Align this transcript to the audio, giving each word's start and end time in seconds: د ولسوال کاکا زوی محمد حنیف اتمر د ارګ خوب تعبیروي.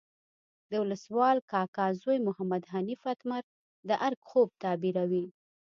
د 0.69 0.71
ولسوال 0.83 1.37
کاکا 1.51 1.85
زوی 2.01 2.17
محمد 2.27 2.63
حنیف 2.73 3.01
اتمر 3.13 3.43
د 3.87 3.89
ارګ 4.05 4.19
خوب 4.29 4.49
تعبیروي. 4.61 5.25